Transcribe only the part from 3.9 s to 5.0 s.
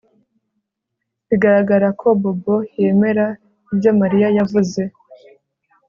Mariya yavuze